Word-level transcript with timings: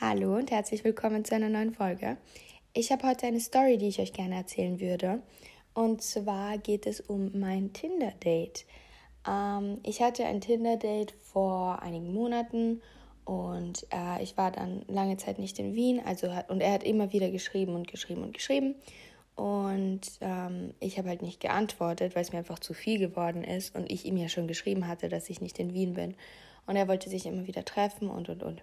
Hallo 0.00 0.36
und 0.36 0.52
herzlich 0.52 0.84
willkommen 0.84 1.24
zu 1.24 1.34
einer 1.34 1.48
neuen 1.48 1.74
Folge. 1.74 2.18
Ich 2.72 2.92
habe 2.92 3.08
heute 3.08 3.26
eine 3.26 3.40
Story, 3.40 3.78
die 3.78 3.88
ich 3.88 3.98
euch 3.98 4.12
gerne 4.12 4.36
erzählen 4.36 4.78
würde. 4.78 5.22
Und 5.74 6.02
zwar 6.02 6.58
geht 6.58 6.86
es 6.86 7.00
um 7.00 7.36
mein 7.36 7.72
Tinder-Date. 7.72 8.64
Ähm, 9.26 9.80
ich 9.82 10.00
hatte 10.02 10.24
ein 10.24 10.40
Tinder-Date 10.40 11.14
vor 11.20 11.82
einigen 11.82 12.14
Monaten 12.14 12.80
und 13.24 13.88
äh, 13.92 14.22
ich 14.22 14.36
war 14.36 14.52
dann 14.52 14.84
lange 14.86 15.16
Zeit 15.16 15.40
nicht 15.40 15.58
in 15.58 15.74
Wien. 15.74 16.00
Also 16.04 16.28
und 16.46 16.60
er 16.60 16.74
hat 16.74 16.84
immer 16.84 17.12
wieder 17.12 17.28
geschrieben 17.30 17.74
und 17.74 17.88
geschrieben 17.88 18.22
und 18.22 18.34
geschrieben. 18.34 18.76
Und 19.36 20.00
ähm, 20.22 20.72
ich 20.80 20.96
habe 20.98 21.10
halt 21.10 21.20
nicht 21.20 21.40
geantwortet, 21.40 22.14
weil 22.14 22.22
es 22.22 22.32
mir 22.32 22.38
einfach 22.38 22.58
zu 22.58 22.72
viel 22.72 22.98
geworden 22.98 23.44
ist 23.44 23.76
und 23.76 23.90
ich 23.90 24.06
ihm 24.06 24.16
ja 24.16 24.28
schon 24.28 24.48
geschrieben 24.48 24.88
hatte, 24.88 25.10
dass 25.10 25.28
ich 25.28 25.42
nicht 25.42 25.58
in 25.58 25.74
Wien 25.74 25.92
bin. 25.92 26.14
Und 26.66 26.76
er 26.76 26.88
wollte 26.88 27.10
sich 27.10 27.26
immer 27.26 27.46
wieder 27.46 27.64
treffen 27.64 28.08
und 28.08 28.28
und 28.30 28.42
und. 28.42 28.62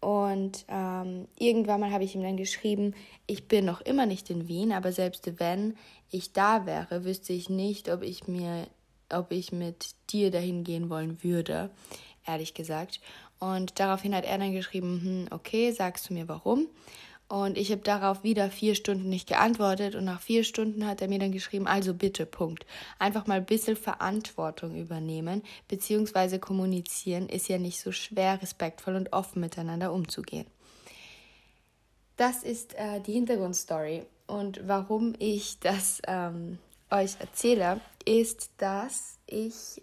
Und 0.00 0.66
ähm, 0.68 1.26
irgendwann 1.38 1.80
mal 1.80 1.90
habe 1.90 2.04
ich 2.04 2.14
ihm 2.14 2.22
dann 2.22 2.36
geschrieben, 2.36 2.94
ich 3.26 3.48
bin 3.48 3.64
noch 3.64 3.80
immer 3.80 4.06
nicht 4.06 4.30
in 4.30 4.48
Wien, 4.48 4.70
aber 4.70 4.92
selbst 4.92 5.40
wenn 5.40 5.76
ich 6.10 6.32
da 6.32 6.66
wäre, 6.66 7.04
wüsste 7.04 7.32
ich 7.32 7.48
nicht, 7.48 7.90
ob 7.90 8.02
ich 8.02 8.28
mir, 8.28 8.68
ob 9.08 9.32
ich 9.32 9.50
mit 9.50 9.94
dir 10.10 10.30
dahin 10.30 10.62
gehen 10.62 10.90
wollen 10.90 11.24
würde, 11.24 11.70
ehrlich 12.26 12.54
gesagt. 12.54 13.00
Und 13.40 13.80
daraufhin 13.80 14.14
hat 14.14 14.26
er 14.26 14.38
dann 14.38 14.52
geschrieben, 14.52 15.00
hm, 15.02 15.26
okay, 15.30 15.72
sagst 15.72 16.08
du 16.08 16.14
mir 16.14 16.28
warum? 16.28 16.68
Und 17.28 17.56
ich 17.56 17.70
habe 17.70 17.80
darauf 17.80 18.22
wieder 18.22 18.50
vier 18.50 18.74
Stunden 18.74 19.08
nicht 19.08 19.26
geantwortet 19.26 19.94
und 19.94 20.04
nach 20.04 20.20
vier 20.20 20.44
Stunden 20.44 20.86
hat 20.86 21.00
er 21.00 21.08
mir 21.08 21.18
dann 21.18 21.32
geschrieben, 21.32 21.66
also 21.66 21.94
bitte, 21.94 22.26
Punkt. 22.26 22.66
Einfach 22.98 23.26
mal 23.26 23.38
ein 23.38 23.46
bisschen 23.46 23.76
Verantwortung 23.76 24.76
übernehmen, 24.76 25.42
beziehungsweise 25.66 26.38
kommunizieren 26.38 27.28
ist 27.28 27.48
ja 27.48 27.58
nicht 27.58 27.80
so 27.80 27.92
schwer, 27.92 28.40
respektvoll 28.42 28.94
und 28.94 29.12
offen 29.12 29.40
miteinander 29.40 29.92
umzugehen. 29.92 30.46
Das 32.16 32.42
ist 32.42 32.74
äh, 32.74 33.00
die 33.00 33.14
Hintergrundstory. 33.14 34.04
Und 34.26 34.60
warum 34.66 35.14
ich 35.18 35.58
das 35.60 36.00
ähm, 36.06 36.58
euch 36.90 37.16
erzähle, 37.18 37.80
ist, 38.04 38.50
dass 38.58 39.18
ich 39.26 39.80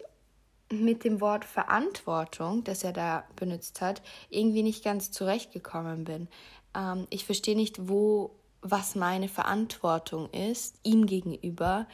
mit 0.70 1.04
dem 1.04 1.20
Wort 1.20 1.44
Verantwortung, 1.44 2.64
das 2.64 2.82
er 2.82 2.94
da 2.94 3.24
benutzt 3.36 3.82
hat, 3.82 4.00
irgendwie 4.30 4.62
nicht 4.62 4.82
ganz 4.82 5.10
zurechtgekommen 5.10 6.04
bin 6.04 6.28
ähm, 6.74 7.06
ich 7.10 7.24
verstehe 7.24 7.56
nicht, 7.56 7.88
wo, 7.88 8.30
was 8.60 8.94
meine 8.94 9.28
Verantwortung 9.28 10.30
ist, 10.30 10.76
ihm 10.82 11.06
gegenüber 11.06 11.86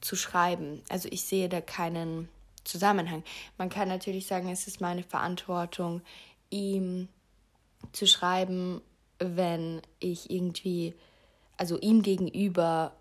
zu 0.00 0.16
schreiben. 0.16 0.82
Also 0.88 1.08
ich 1.10 1.22
sehe 1.24 1.48
da 1.48 1.60
keinen 1.60 2.28
Zusammenhang. 2.64 3.22
Man 3.58 3.68
kann 3.68 3.88
natürlich 3.88 4.26
sagen, 4.26 4.48
es 4.48 4.66
ist 4.66 4.80
meine 4.80 5.02
Verantwortung, 5.02 6.02
ihm 6.50 7.08
zu 7.92 8.06
schreiben, 8.06 8.80
wenn 9.18 9.82
ich 9.98 10.30
irgendwie, 10.30 10.94
also 11.56 11.78
ihm 11.78 12.02
gegenüber, 12.02 12.92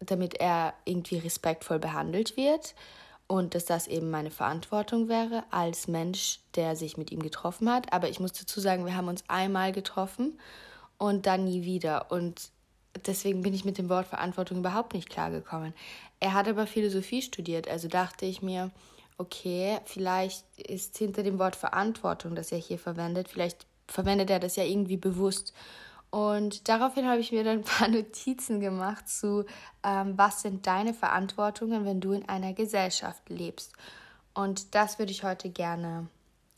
damit 0.00 0.34
er 0.34 0.74
irgendwie 0.84 1.18
respektvoll 1.18 1.78
behandelt 1.78 2.36
wird 2.36 2.74
und 3.28 3.54
dass 3.54 3.66
das 3.66 3.86
eben 3.86 4.10
meine 4.10 4.30
Verantwortung 4.30 5.08
wäre 5.08 5.44
als 5.50 5.86
Mensch, 5.86 6.40
der 6.56 6.74
sich 6.74 6.96
mit 6.96 7.12
ihm 7.12 7.22
getroffen 7.22 7.70
hat. 7.70 7.92
Aber 7.92 8.08
ich 8.08 8.20
muss 8.20 8.32
dazu 8.32 8.58
sagen, 8.58 8.86
wir 8.86 8.96
haben 8.96 9.08
uns 9.08 9.22
einmal 9.28 9.70
getroffen 9.70 10.38
und 10.96 11.26
dann 11.26 11.44
nie 11.44 11.62
wieder. 11.62 12.10
Und 12.10 12.50
deswegen 13.06 13.42
bin 13.42 13.54
ich 13.54 13.66
mit 13.66 13.76
dem 13.78 13.90
Wort 13.90 14.06
Verantwortung 14.06 14.58
überhaupt 14.58 14.94
nicht 14.94 15.10
klargekommen. 15.10 15.74
Er 16.20 16.32
hat 16.32 16.48
aber 16.48 16.66
Philosophie 16.66 17.22
studiert, 17.22 17.68
also 17.68 17.86
dachte 17.86 18.24
ich 18.24 18.40
mir, 18.40 18.70
okay, 19.18 19.78
vielleicht 19.84 20.44
ist 20.58 20.96
hinter 20.96 21.22
dem 21.22 21.38
Wort 21.38 21.54
Verantwortung, 21.54 22.34
das 22.34 22.50
er 22.50 22.58
hier 22.58 22.78
verwendet, 22.78 23.28
vielleicht 23.28 23.66
verwendet 23.86 24.30
er 24.30 24.40
das 24.40 24.56
ja 24.56 24.64
irgendwie 24.64 24.96
bewusst. 24.96 25.52
Und 26.10 26.68
daraufhin 26.68 27.06
habe 27.06 27.20
ich 27.20 27.32
mir 27.32 27.44
dann 27.44 27.58
ein 27.58 27.64
paar 27.64 27.88
Notizen 27.88 28.60
gemacht 28.60 29.08
zu, 29.08 29.44
ähm, 29.84 30.16
was 30.16 30.42
sind 30.42 30.66
deine 30.66 30.94
Verantwortungen, 30.94 31.84
wenn 31.84 32.00
du 32.00 32.12
in 32.12 32.28
einer 32.28 32.54
Gesellschaft 32.54 33.28
lebst. 33.28 33.72
Und 34.34 34.74
das 34.74 34.98
würde 34.98 35.12
ich 35.12 35.24
heute 35.24 35.50
gerne 35.50 36.08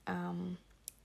ähm, 0.06 0.56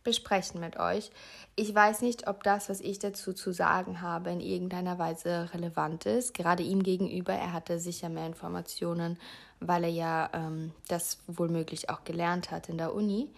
besprechen 0.03 0.59
mit 0.61 0.78
euch. 0.78 1.09
Ich 1.55 1.73
weiß 1.73 2.01
nicht, 2.01 2.28
ob 2.28 2.44
das, 2.44 2.69
was 2.69 2.79
ich 2.79 3.00
dazu 3.00 3.34
zu 3.34 3.51
sagen 3.51 4.01
habe, 4.01 4.29
in 4.29 4.39
irgendeiner 4.39 5.00
Weise 5.00 5.50
relevant 5.53 6.05
ist. 6.05 6.34
Gerade 6.34 6.63
ihm 6.63 6.84
gegenüber, 6.84 7.34
er 7.34 7.53
hatte 7.53 7.79
sicher 7.79 8.09
mehr 8.09 8.28
Informationen, 8.28 9.17
weil 9.59 9.85
er 9.85 9.89
ja 9.89 10.29
ähm, 10.34 10.72
das 10.88 11.17
wohlmöglich 11.28 11.89
auch 11.89 12.03
gelernt 12.03 12.51
hat 12.51 12.69
in 12.69 12.78
der 12.78 12.94
Uni. 12.94 13.29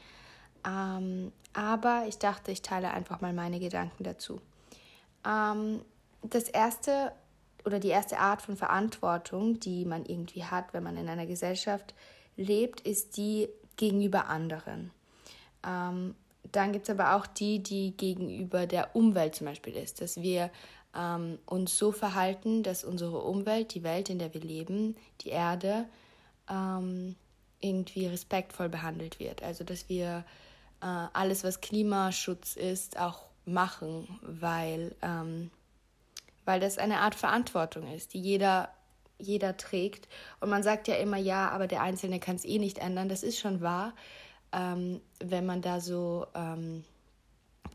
Ähm, 0.67 1.31
aber 1.53 2.03
ich 2.07 2.17
dachte, 2.17 2.51
ich 2.51 2.61
teile 2.61 2.91
einfach 2.91 3.21
mal 3.21 3.33
meine 3.33 3.59
Gedanken 3.59 4.03
dazu. 4.03 4.41
Ähm, 5.25 5.81
das 6.21 6.49
erste 6.49 7.11
oder 7.65 7.79
die 7.79 7.89
erste 7.89 8.19
Art 8.19 8.41
von 8.41 8.55
Verantwortung, 8.55 9.59
die 9.59 9.85
man 9.85 10.05
irgendwie 10.05 10.43
hat, 10.43 10.73
wenn 10.73 10.83
man 10.83 10.95
in 10.97 11.09
einer 11.09 11.25
Gesellschaft 11.25 11.93
lebt, 12.37 12.81
ist 12.81 13.17
die 13.17 13.49
gegenüber 13.75 14.27
anderen. 14.27 14.91
Ähm, 15.65 16.15
dann 16.51 16.71
gibt 16.71 16.87
es 16.87 16.89
aber 16.89 17.15
auch 17.15 17.27
die, 17.27 17.61
die 17.61 17.95
gegenüber 17.95 18.65
der 18.67 18.95
Umwelt 18.95 19.35
zum 19.35 19.47
Beispiel 19.47 19.75
ist, 19.75 19.99
dass 19.99 20.21
wir 20.21 20.49
ähm, 20.95 21.39
uns 21.45 21.77
so 21.77 21.91
verhalten, 21.91 22.63
dass 22.63 22.83
unsere 22.83 23.21
Umwelt, 23.21 23.73
die 23.73 23.83
Welt, 23.83 24.09
in 24.09 24.19
der 24.19 24.33
wir 24.33 24.41
leben, 24.41 24.95
die 25.21 25.29
Erde, 25.29 25.85
ähm, 26.49 27.15
irgendwie 27.59 28.07
respektvoll 28.07 28.69
behandelt 28.69 29.19
wird. 29.19 29.43
Also 29.43 29.63
dass 29.63 29.89
wir 29.89 30.23
äh, 30.81 30.85
alles, 30.85 31.43
was 31.43 31.59
Klimaschutz 31.59 32.55
ist, 32.55 32.97
auch 32.97 33.25
machen, 33.47 34.19
weil, 34.21 34.95
ähm, 35.01 35.49
weil 36.45 36.59
das 36.59 36.77
eine 36.77 36.99
Art 36.99 37.15
Verantwortung 37.15 37.91
ist, 37.93 38.13
die 38.13 38.19
jeder, 38.19 38.69
jeder 39.17 39.57
trägt. 39.57 40.07
Und 40.39 40.49
man 40.49 40.63
sagt 40.63 40.87
ja 40.87 40.95
immer, 40.95 41.17
ja, 41.17 41.49
aber 41.49 41.67
der 41.67 41.81
Einzelne 41.81 42.19
kann 42.19 42.35
es 42.35 42.45
eh 42.45 42.59
nicht 42.59 42.77
ändern. 42.77 43.09
Das 43.09 43.23
ist 43.23 43.39
schon 43.39 43.61
wahr. 43.61 43.93
Ähm, 44.51 45.01
wenn 45.19 45.45
man 45.45 45.61
da 45.61 45.79
so 45.79 46.27
ähm, 46.35 46.83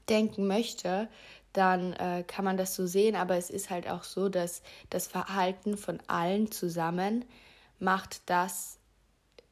denken 0.08 0.46
möchte, 0.46 1.08
dann 1.52 1.92
äh, 1.94 2.24
kann 2.26 2.44
man 2.44 2.56
das 2.56 2.74
so 2.74 2.86
sehen, 2.86 3.14
aber 3.14 3.36
es 3.36 3.50
ist 3.50 3.70
halt 3.70 3.88
auch 3.88 4.04
so, 4.04 4.28
dass 4.28 4.62
das 4.88 5.06
Verhalten 5.06 5.76
von 5.76 6.00
allen 6.06 6.50
zusammen 6.50 7.24
macht, 7.78 8.28
dass 8.30 8.78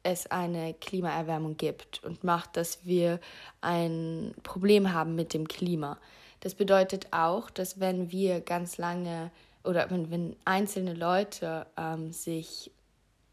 es 0.03 0.27
eine 0.27 0.73
Klimaerwärmung 0.73 1.57
gibt 1.57 2.03
und 2.03 2.23
macht, 2.23 2.57
dass 2.57 2.85
wir 2.85 3.19
ein 3.61 4.33
Problem 4.43 4.93
haben 4.93 5.15
mit 5.15 5.33
dem 5.33 5.47
Klima. 5.47 5.97
Das 6.39 6.55
bedeutet 6.55 7.07
auch, 7.11 7.49
dass 7.49 7.79
wenn 7.79 8.11
wir 8.11 8.41
ganz 8.41 8.77
lange 8.77 9.31
oder 9.63 9.89
wenn, 9.91 10.09
wenn 10.09 10.35
einzelne 10.43 10.93
Leute 10.93 11.67
ähm, 11.77 12.11
sich 12.11 12.71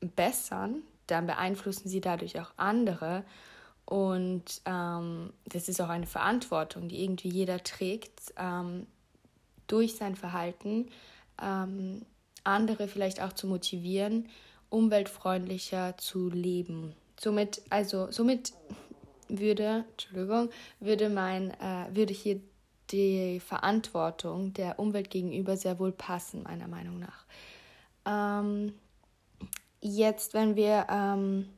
bessern, 0.01 0.83
dann 1.07 1.27
beeinflussen 1.27 1.89
sie 1.89 2.01
dadurch 2.01 2.39
auch 2.39 2.53
andere. 2.57 3.25
Und 3.87 4.61
ähm, 4.67 5.33
das 5.47 5.69
ist 5.69 5.81
auch 5.81 5.89
eine 5.89 6.07
Verantwortung, 6.07 6.89
die 6.89 7.03
irgendwie 7.03 7.31
jeder 7.31 7.63
trägt, 7.63 8.35
ähm, 8.37 8.87
durch 9.67 9.97
sein 9.97 10.17
Verhalten 10.17 10.91
ähm, 11.41 12.03
andere 12.45 12.89
vielleicht 12.89 13.23
auch 13.23 13.33
zu 13.33 13.47
motivieren, 13.47 14.29
umweltfreundlicher 14.71 15.97
zu 15.99 16.29
leben. 16.29 16.95
Somit, 17.19 17.63
also, 17.71 18.11
somit 18.11 18.53
würde, 19.29 19.85
Entschuldigung, 19.91 20.51
würde 20.81 21.09
mein, 21.09 21.51
äh, 21.61 21.87
würde 21.91 22.13
hier 22.13 22.41
die 22.91 23.41
Verantwortung 23.41 24.55
der 24.55 24.79
Umwelt 24.79 25.11
gegenüber 25.11 25.57
sehr 25.57 25.79
wohl 25.79 25.93
passen, 25.93 26.45
meiner 26.45 26.69
Meinung 26.69 26.99
nach. 26.99 27.25
Ähm, 28.07 28.73
jetzt, 29.81 30.35
wenn 30.35 30.57
wir 30.57 30.87
ähm, 30.91 31.49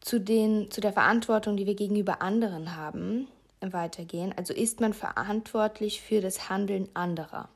zu, 0.00 0.18
den, 0.20 0.70
zu 0.70 0.80
der 0.80 0.92
Verantwortung, 0.92 1.56
die 1.56 1.66
wir 1.66 1.74
gegenüber 1.74 2.22
anderen 2.22 2.76
haben, 2.76 3.28
weitergehen, 3.60 4.32
also 4.36 4.54
ist 4.54 4.80
man 4.80 4.94
verantwortlich 4.94 6.00
für 6.00 6.20
das 6.20 6.48
Handeln 6.48 6.88
anderer. 6.94 7.48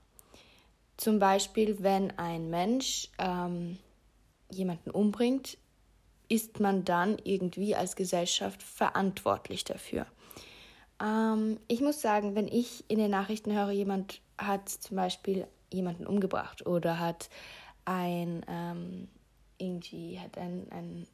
Zum 0.97 1.19
Beispiel, 1.19 1.83
wenn 1.83 2.17
ein 2.19 2.51
Mensch 2.51 3.09
ähm, 3.19 3.79
jemanden 4.53 4.91
umbringt, 4.91 5.59
ist 6.29 6.61
man 6.61 6.85
dann 6.85 7.19
irgendwie 7.25 7.75
als 7.75 7.97
Gesellschaft 7.97 8.63
verantwortlich 8.63 9.65
dafür. 9.65 10.07
Ähm, 11.03 11.59
ich 11.69 11.81
muss 11.81 12.01
sagen, 12.01 12.35
wenn 12.35 12.49
ich 12.49 12.85
in 12.89 12.99
den 12.99 13.11
Nachrichten 13.11 13.53
höre, 13.53 13.71
jemand 13.71 14.21
hat 14.39 14.69
zum 14.69 14.97
Beispiel 14.97 15.47
jemanden 15.73 16.07
umgebracht 16.07 16.67
oder 16.67 16.99
hat 16.99 17.29
ein 17.85 18.45
ähm, 18.49 19.09
irgendwie 19.59 20.19
hat 20.19 20.39
ein, 20.39 20.67
ein 20.71 21.07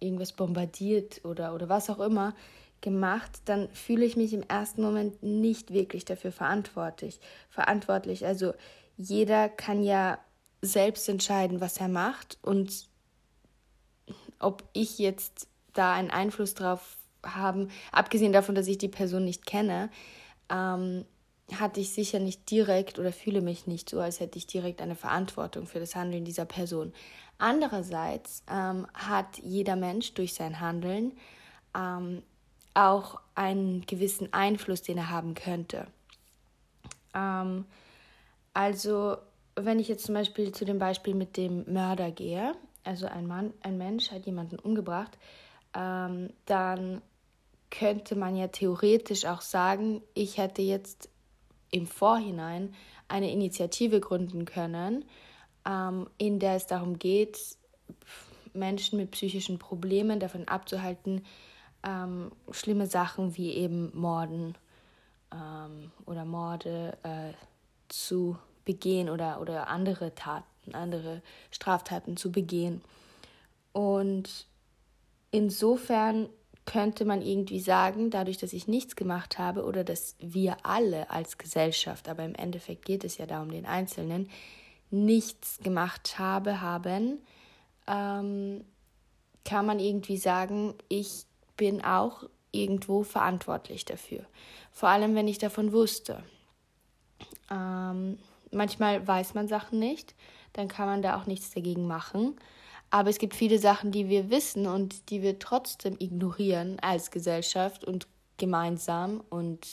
irgendwas 0.00 0.32
bombardiert 0.32 1.24
oder, 1.24 1.54
oder 1.54 1.68
was 1.68 1.90
auch 1.90 2.00
immer 2.00 2.34
gemacht, 2.80 3.32
dann 3.46 3.68
fühle 3.70 4.04
ich 4.04 4.16
mich 4.16 4.34
im 4.34 4.42
ersten 4.42 4.82
Moment 4.82 5.22
nicht 5.22 5.72
wirklich 5.72 6.04
dafür 6.04 6.32
verantwortlich. 6.32 7.18
Verantwortlich. 7.48 8.26
Also 8.26 8.52
jeder 8.96 9.48
kann 9.48 9.82
ja 9.82 10.18
selbst 10.64 11.08
entscheiden, 11.08 11.60
was 11.60 11.78
er 11.78 11.88
macht 11.88 12.38
und 12.42 12.86
ob 14.38 14.64
ich 14.72 14.98
jetzt 14.98 15.48
da 15.72 15.94
einen 15.94 16.10
Einfluss 16.10 16.54
drauf 16.54 16.96
haben, 17.24 17.70
abgesehen 17.92 18.32
davon, 18.32 18.54
dass 18.54 18.66
ich 18.66 18.78
die 18.78 18.88
Person 18.88 19.24
nicht 19.24 19.46
kenne, 19.46 19.90
ähm, 20.50 21.04
hatte 21.52 21.80
ich 21.80 21.92
sicher 21.92 22.20
nicht 22.20 22.50
direkt 22.50 22.98
oder 22.98 23.12
fühle 23.12 23.40
mich 23.40 23.66
nicht 23.66 23.90
so, 23.90 24.00
als 24.00 24.20
hätte 24.20 24.38
ich 24.38 24.46
direkt 24.46 24.80
eine 24.80 24.96
Verantwortung 24.96 25.66
für 25.66 25.80
das 25.80 25.94
Handeln 25.94 26.24
dieser 26.24 26.46
Person. 26.46 26.92
Andererseits 27.38 28.42
ähm, 28.50 28.86
hat 28.94 29.38
jeder 29.38 29.76
Mensch 29.76 30.14
durch 30.14 30.34
sein 30.34 30.60
Handeln 30.60 31.12
ähm, 31.76 32.22
auch 32.74 33.20
einen 33.34 33.84
gewissen 33.86 34.32
Einfluss, 34.32 34.82
den 34.82 34.98
er 34.98 35.10
haben 35.10 35.34
könnte. 35.34 35.86
Ähm, 37.14 37.66
also, 38.52 39.16
wenn 39.56 39.78
ich 39.78 39.88
jetzt 39.88 40.06
zum 40.06 40.14
Beispiel 40.14 40.52
zu 40.52 40.64
dem 40.64 40.78
Beispiel 40.78 41.14
mit 41.14 41.36
dem 41.36 41.72
Mörder 41.72 42.10
gehe, 42.10 42.54
also 42.82 43.06
ein 43.06 43.26
Mann, 43.26 43.52
ein 43.60 43.78
Mensch 43.78 44.10
hat 44.10 44.26
jemanden 44.26 44.58
umgebracht, 44.58 45.18
ähm, 45.74 46.30
dann 46.46 47.02
könnte 47.70 48.14
man 48.14 48.36
ja 48.36 48.48
theoretisch 48.48 49.24
auch 49.24 49.40
sagen, 49.40 50.02
ich 50.14 50.38
hätte 50.38 50.62
jetzt 50.62 51.08
im 51.70 51.86
Vorhinein 51.86 52.74
eine 53.08 53.32
Initiative 53.32 54.00
gründen 54.00 54.44
können, 54.44 55.04
ähm, 55.66 56.08
in 56.18 56.38
der 56.38 56.54
es 56.54 56.66
darum 56.66 56.98
geht, 56.98 57.38
Menschen 58.52 58.98
mit 58.98 59.10
psychischen 59.10 59.58
Problemen 59.58 60.20
davon 60.20 60.46
abzuhalten, 60.46 61.24
ähm, 61.82 62.30
schlimme 62.50 62.86
Sachen 62.86 63.36
wie 63.36 63.52
eben 63.52 63.90
Morden 63.98 64.54
ähm, 65.32 65.90
oder 66.06 66.24
Morde 66.24 66.96
äh, 67.02 67.32
zu 67.88 68.38
begehen 68.64 69.10
oder, 69.10 69.40
oder 69.40 69.68
andere 69.68 70.14
Taten, 70.14 70.74
andere 70.74 71.22
Straftaten 71.50 72.16
zu 72.16 72.32
begehen. 72.32 72.82
Und 73.72 74.46
insofern 75.30 76.28
könnte 76.66 77.04
man 77.04 77.20
irgendwie 77.20 77.60
sagen, 77.60 78.10
dadurch, 78.10 78.38
dass 78.38 78.52
ich 78.52 78.68
nichts 78.68 78.96
gemacht 78.96 79.38
habe 79.38 79.64
oder 79.64 79.84
dass 79.84 80.16
wir 80.18 80.56
alle 80.62 81.10
als 81.10 81.36
Gesellschaft, 81.36 82.08
aber 82.08 82.24
im 82.24 82.34
Endeffekt 82.34 82.84
geht 82.84 83.04
es 83.04 83.18
ja 83.18 83.26
da 83.26 83.42
um 83.42 83.50
den 83.50 83.66
Einzelnen, 83.66 84.30
nichts 84.90 85.58
gemacht 85.62 86.18
habe, 86.18 86.60
haben, 86.60 87.18
ähm, 87.86 88.64
kann 89.44 89.66
man 89.66 89.78
irgendwie 89.78 90.16
sagen, 90.16 90.74
ich 90.88 91.26
bin 91.56 91.84
auch 91.84 92.24
irgendwo 92.52 93.02
verantwortlich 93.02 93.84
dafür. 93.84 94.24
Vor 94.70 94.88
allem, 94.88 95.14
wenn 95.14 95.28
ich 95.28 95.38
davon 95.38 95.72
wusste. 95.72 96.22
Ähm, 97.50 98.18
manchmal 98.54 99.06
weiß 99.06 99.34
man 99.34 99.48
Sachen 99.48 99.78
nicht, 99.78 100.14
dann 100.52 100.68
kann 100.68 100.86
man 100.86 101.02
da 101.02 101.20
auch 101.20 101.26
nichts 101.26 101.50
dagegen 101.50 101.86
machen. 101.86 102.36
Aber 102.90 103.10
es 103.10 103.18
gibt 103.18 103.34
viele 103.34 103.58
Sachen, 103.58 103.90
die 103.90 104.08
wir 104.08 104.30
wissen 104.30 104.66
und 104.66 105.10
die 105.10 105.22
wir 105.22 105.38
trotzdem 105.38 105.96
ignorieren 105.98 106.78
als 106.80 107.10
Gesellschaft 107.10 107.84
und 107.84 108.06
gemeinsam 108.36 109.22
und 109.30 109.66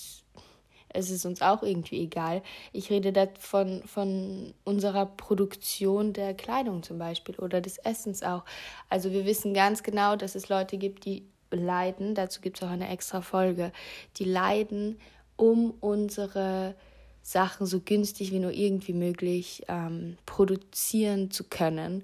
es 0.93 1.09
ist 1.09 1.25
uns 1.25 1.41
auch 1.41 1.63
irgendwie 1.63 2.01
egal. 2.01 2.41
Ich 2.73 2.89
rede 2.89 3.13
da 3.13 3.27
von, 3.39 3.81
von 3.85 4.53
unserer 4.63 5.05
Produktion 5.05 6.13
der 6.13 6.33
Kleidung 6.33 6.83
zum 6.83 6.97
Beispiel 6.97 7.35
oder 7.35 7.61
des 7.61 7.77
Essens 7.77 8.23
auch. 8.23 8.43
Also 8.89 9.11
wir 9.11 9.25
wissen 9.25 9.53
ganz 9.53 9.83
genau, 9.83 10.15
dass 10.15 10.35
es 10.35 10.49
Leute 10.49 10.77
gibt, 10.77 11.05
die 11.05 11.25
leiden, 11.49 12.15
dazu 12.15 12.41
gibt 12.41 12.57
es 12.57 12.67
auch 12.67 12.71
eine 12.71 12.89
extra 12.89 13.21
Folge, 13.21 13.71
die 14.17 14.25
leiden, 14.25 14.99
um 15.35 15.71
unsere 15.79 16.75
Sachen 17.23 17.65
so 17.65 17.79
günstig 17.79 18.31
wie 18.31 18.39
nur 18.39 18.51
irgendwie 18.51 18.93
möglich 18.93 19.63
ähm, 19.67 20.17
produzieren 20.25 21.31
zu 21.31 21.43
können. 21.43 22.03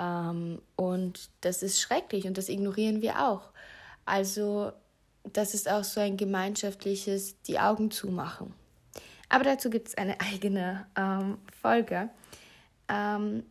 Ähm, 0.00 0.60
und 0.76 1.30
das 1.40 1.62
ist 1.62 1.80
schrecklich 1.80 2.26
und 2.26 2.38
das 2.38 2.48
ignorieren 2.48 3.02
wir 3.02 3.26
auch. 3.26 3.50
Also 4.04 4.72
das 5.32 5.54
ist 5.54 5.68
auch 5.68 5.84
so 5.84 6.00
ein 6.00 6.16
gemeinschaftliches 6.16 7.40
die 7.42 7.58
Augen 7.58 7.90
zumachen. 7.90 8.54
Aber 9.28 9.44
dazu 9.44 9.70
gibt 9.70 9.88
es 9.88 9.98
eine 9.98 10.20
eigene 10.32 10.86
ähm, 10.96 11.38
Folge. 11.60 12.08
Ähm, 12.88 13.44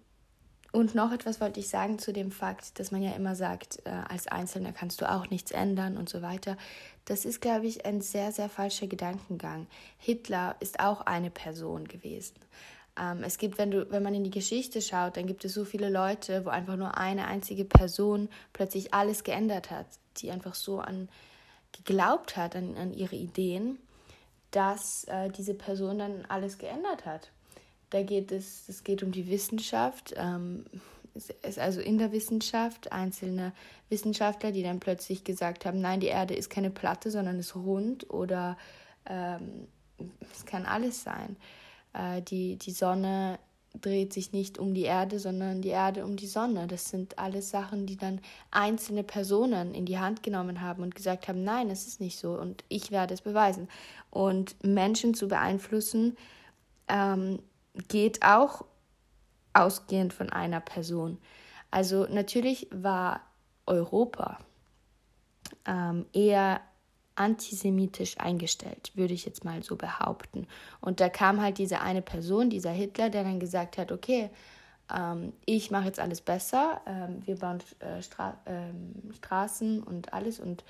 und 0.72 0.94
noch 0.94 1.14
etwas 1.14 1.40
wollte 1.40 1.62
ich 1.62 1.70
sagen 1.70 2.00
zu 2.00 2.12
dem 2.12 2.32
Fakt, 2.32 2.80
dass 2.80 2.92
man 2.92 3.02
ja 3.02 3.12
immer 3.12 3.36
sagt, 3.36 3.80
äh, 3.86 3.90
als 3.90 4.28
Einzelner 4.28 4.74
kannst 4.74 5.00
du 5.00 5.10
auch 5.10 5.30
nichts 5.30 5.52
ändern 5.52 5.96
und 5.96 6.10
so 6.10 6.22
weiter. 6.22 6.58
Das 7.06 7.24
ist, 7.24 7.40
glaube 7.40 7.68
ich, 7.68 7.86
ein 7.86 8.02
sehr, 8.02 8.32
sehr 8.32 8.50
falscher 8.50 8.88
Gedankengang. 8.88 9.68
Hitler 9.98 10.56
ist 10.60 10.80
auch 10.80 11.02
eine 11.02 11.30
Person 11.30 11.88
gewesen. 11.88 12.36
Ähm, 13.00 13.24
es 13.24 13.38
gibt, 13.38 13.58
wenn 13.58 13.72
du, 13.72 13.90
wenn 13.92 14.04
man 14.04 14.16
in 14.16 14.24
die 14.24 14.32
Geschichte 14.32 14.82
schaut, 14.82 15.18
dann 15.18 15.28
gibt 15.28 15.46
es 15.46 15.54
so 15.54 15.66
viele 15.66 15.90
Leute, 15.90 16.46
wo 16.46 16.50
einfach 16.50 16.78
nur 16.78 16.98
eine 16.98 17.28
einzige 17.28 17.66
Person 17.66 18.30
plötzlich 18.54 18.94
alles 18.94 19.24
geändert 19.24 19.70
hat, 19.70 19.86
die 20.18 20.32
einfach 20.32 20.56
so 20.56 20.80
an 20.80 21.10
geglaubt 21.72 22.38
hat, 22.38 22.56
an, 22.56 22.76
an 22.78 22.94
ihre 22.94 23.16
Ideen, 23.16 23.78
dass 24.52 25.04
äh, 25.06 25.30
diese 25.30 25.54
Person 25.54 26.00
dann 26.00 26.26
alles 26.26 26.58
geändert 26.58 27.06
hat. 27.06 27.30
Da 27.90 28.02
geht 28.02 28.32
es, 28.32 28.68
es 28.68 28.84
geht 28.84 29.04
um 29.04 29.12
die 29.12 29.30
Wissenschaft. 29.30 30.14
Ähm, 30.18 30.66
es 31.16 31.30
ist 31.30 31.60
also 31.60 31.82
in 31.82 31.98
der 31.98 32.12
Wissenschaft 32.12 32.92
einzelne 32.92 33.54
Wissenschaftler, 33.90 34.52
die 34.52 34.64
dann 34.64 34.80
plötzlich 34.80 35.24
gesagt 35.24 35.66
haben, 35.66 35.80
nein, 35.80 36.00
die 36.00 36.08
Erde 36.08 36.36
ist 36.36 36.50
keine 36.50 36.70
Platte, 36.70 37.10
sondern 37.10 37.40
ist 37.40 37.56
rund 37.56 38.10
oder 38.10 38.58
ähm, 39.06 39.68
es 40.34 40.46
kann 40.46 40.66
alles 40.66 41.04
sein 41.04 41.38
äh, 41.96 42.22
die, 42.22 42.58
die 42.58 42.72
Sonne 42.72 43.40
dreht 43.82 44.14
sich 44.14 44.32
nicht 44.32 44.58
um 44.58 44.74
die 44.74 44.84
Erde, 44.84 45.20
sondern 45.20 45.62
die 45.62 45.70
Erde 45.70 46.06
um 46.06 46.16
die 46.16 46.28
Sonne. 46.28 46.68
Das 46.68 46.90
sind 46.90 47.20
alles 47.20 47.50
Sachen, 47.50 47.86
die 47.86 47.98
dann 47.98 48.22
einzelne 48.50 49.04
Personen 49.04 49.74
in 49.74 49.86
die 49.86 50.00
Hand 50.00 50.24
genommen 50.24 50.62
haben 50.62 50.82
und 50.82 50.96
gesagt 50.96 51.28
haben, 51.28 51.44
nein, 51.44 51.70
es 51.70 51.86
ist 51.86 52.00
nicht 52.00 52.18
so 52.18 52.40
und 52.40 52.64
ich 52.70 52.92
werde 52.92 53.14
es 53.14 53.22
beweisen. 53.22 53.68
Und 54.12 54.56
Menschen 54.64 55.14
zu 55.14 55.28
beeinflussen 55.28 56.16
ähm, 56.88 57.40
geht 57.90 58.24
auch 58.24 58.64
ausgehend 59.56 60.14
von 60.14 60.30
einer 60.30 60.60
Person. 60.60 61.18
Also 61.72 62.06
natürlich 62.10 62.68
war 62.72 63.22
Europa 63.66 64.40
ähm, 65.66 66.06
eher 66.14 66.62
antisemitisch 67.16 68.18
eingestellt, 68.20 68.92
würde 68.96 69.14
ich 69.14 69.26
jetzt 69.26 69.46
mal 69.46 69.64
so 69.64 69.76
behaupten. 69.76 70.48
Und 70.82 71.00
da 71.00 71.10
kam 71.10 71.42
halt 71.42 71.58
diese 71.58 71.80
eine 71.80 72.02
Person, 72.02 72.50
dieser 72.50 72.72
Hitler, 72.72 73.10
der 73.10 73.24
dann 73.24 73.40
gesagt 73.40 73.78
hat, 73.78 73.92
okay, 73.92 74.30
ähm, 74.94 75.34
ich 75.46 75.72
mache 75.72 75.86
jetzt 75.86 76.00
alles 76.00 76.22
besser, 76.22 76.82
ähm, 76.86 77.26
wir 77.26 77.38
bauen 77.38 77.60
äh, 77.80 78.02
Stra 78.02 78.38
ähm, 78.46 79.12
Straßen 79.16 79.82
und 79.82 80.14
alles 80.14 80.40
und 80.40 80.64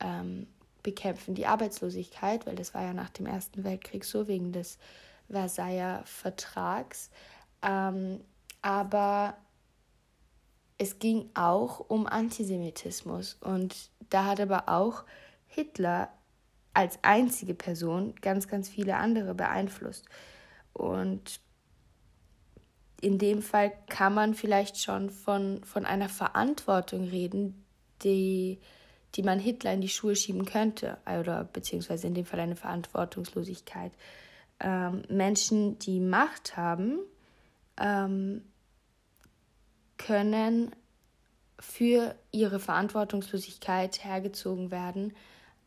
ähm, 0.00 0.46
bekämpfen 0.82 1.34
die 1.34 1.46
Arbeitslosigkeit, 1.46 2.46
weil 2.46 2.54
das 2.54 2.72
war 2.74 2.82
ja 2.82 2.94
nach 2.94 3.10
dem 3.10 3.26
Ersten 3.26 3.64
Weltkrieg 3.64 4.04
so, 4.04 4.28
wegen 4.28 4.52
des 4.52 4.78
Versailler 5.28 6.02
Vertrags. 6.04 7.10
Ähm, 7.62 8.20
aber 8.62 9.36
es 10.78 10.98
ging 10.98 11.30
auch 11.34 11.80
um 11.80 12.06
Antisemitismus 12.06 13.34
und 13.40 13.90
da 14.10 14.24
hat 14.24 14.40
aber 14.40 14.68
auch 14.68 15.04
Hitler 15.46 16.10
als 16.72 16.98
einzige 17.02 17.54
Person 17.54 18.14
ganz, 18.20 18.46
ganz 18.46 18.68
viele 18.68 18.96
andere 18.96 19.34
beeinflusst. 19.34 20.06
Und 20.72 21.40
in 23.00 23.18
dem 23.18 23.42
Fall 23.42 23.72
kann 23.88 24.14
man 24.14 24.34
vielleicht 24.34 24.80
schon 24.80 25.10
von, 25.10 25.64
von 25.64 25.84
einer 25.84 26.08
Verantwortung 26.08 27.08
reden, 27.08 27.64
die, 28.02 28.60
die 29.16 29.22
man 29.22 29.40
Hitler 29.40 29.72
in 29.72 29.80
die 29.80 29.88
Schuhe 29.88 30.14
schieben 30.14 30.44
könnte, 30.44 30.98
oder 31.06 31.44
beziehungsweise 31.44 32.06
in 32.06 32.14
dem 32.14 32.24
Fall 32.24 32.40
eine 32.40 32.56
Verantwortungslosigkeit. 32.56 33.92
Ähm, 34.60 35.02
Menschen, 35.08 35.78
die 35.80 35.98
Macht 35.98 36.56
haben, 36.56 37.00
ähm, 37.80 38.42
können 39.96 40.74
für 41.60 42.14
ihre 42.30 42.60
Verantwortungslosigkeit 42.60 44.04
hergezogen 44.04 44.70
werden 44.70 45.12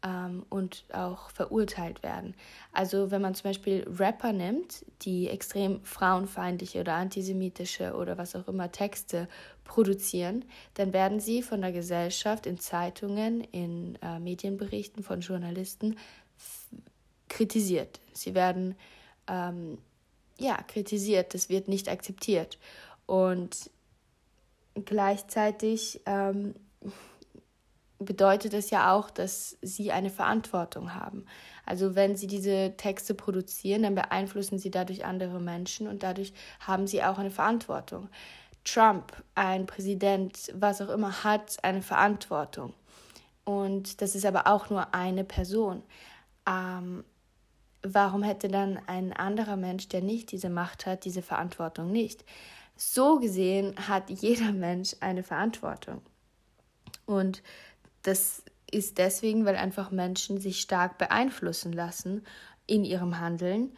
ähm, 0.04 0.46
und 0.50 0.86
auch 0.94 1.30
verurteilt 1.30 2.02
werden. 2.02 2.34
Also 2.72 3.12
wenn 3.12 3.22
man 3.22 3.36
zum 3.36 3.50
Beispiel 3.50 3.86
Rapper 4.00 4.34
nimmt, 4.34 4.86
die 5.02 5.28
extrem 5.28 5.84
frauenfeindliche 5.84 6.80
oder 6.80 6.94
antisemitische 6.94 7.94
oder 7.94 8.18
was 8.18 8.36
auch 8.36 8.48
immer 8.48 8.72
Texte 8.72 9.28
produzieren, 9.64 10.46
dann 10.76 10.94
werden 10.94 11.20
sie 11.20 11.42
von 11.42 11.62
der 11.62 11.72
Gesellschaft 11.72 12.46
in 12.46 12.58
Zeitungen, 12.58 13.42
in 13.42 13.98
äh, 14.02 14.20
Medienberichten 14.20 15.04
von 15.04 15.22
Journalisten 15.22 15.98
kritisiert. 17.28 18.00
Sie 18.14 18.34
werden 18.34 18.76
ähm, 19.28 19.78
ja 20.40 20.58
kritisiert, 20.64 21.34
das 21.34 21.50
wird 21.50 21.68
nicht 21.68 21.90
akzeptiert 21.90 22.58
und 23.06 23.70
gleichzeitig 24.86 26.02
ähm, 26.06 26.56
bedeutet 28.00 28.54
es 28.54 28.70
ja 28.70 28.94
auch, 28.94 29.10
dass 29.10 29.58
sie 29.62 29.92
eine 29.92 30.10
Verantwortung 30.10 30.94
haben. 30.96 31.26
Also 31.66 31.96
wenn 31.96 32.16
sie 32.16 32.28
diese 32.28 32.74
Texte 32.76 33.14
produzieren, 33.14 33.84
dann 33.84 33.96
beeinflussen 33.96 34.58
sie 34.58 34.72
dadurch 34.72 35.06
andere 35.06 35.40
Menschen 35.40 35.88
und 35.88 36.04
dadurch 36.04 36.34
haben 36.60 36.88
sie 36.88 37.04
auch 37.04 37.20
eine 37.20 37.32
Verantwortung. 37.32 38.10
Trump, 38.64 39.14
ein 39.36 39.66
Präsident, 39.66 40.52
was 40.54 40.82
auch 40.82 40.90
immer, 40.90 41.24
hat 41.24 41.64
eine 41.64 41.82
Verantwortung. 41.82 42.74
Und 43.44 44.02
das 44.02 44.16
ist 44.16 44.26
aber 44.26 44.48
auch 44.48 44.70
nur 44.70 44.94
eine 44.94 45.24
Person. 45.24 45.84
Ähm, 46.48 47.04
warum 47.84 48.24
hätte 48.24 48.48
dann 48.48 48.80
ein 48.88 49.14
anderer 49.14 49.58
Mensch, 49.58 49.88
der 49.88 50.02
nicht 50.02 50.32
diese 50.32 50.50
Macht 50.50 50.86
hat, 50.86 51.06
diese 51.06 51.22
Verantwortung 51.22 51.92
nicht? 51.92 52.26
So 52.76 53.20
gesehen 53.20 53.76
hat 53.88 54.10
jeder 54.10 54.52
Mensch 54.54 54.96
eine 55.00 55.24
Verantwortung. 55.24 56.02
Und 57.06 57.44
das 58.04 58.44
ist 58.72 58.98
deswegen, 58.98 59.46
weil 59.46 59.56
einfach 59.56 59.92
Menschen 59.92 60.40
sich 60.40 60.62
stark 60.62 60.98
beeinflussen 60.98 61.74
lassen 61.74 62.26
in 62.68 62.86
ihrem 62.86 63.20
Handeln. 63.20 63.72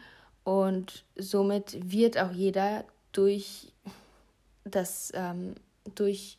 Und 0.43 1.05
somit 1.15 1.77
wird 1.91 2.17
auch 2.17 2.31
jeder 2.31 2.85
durch 3.11 3.73
das, 4.63 5.11
ähm, 5.15 5.55
durch, 5.95 6.37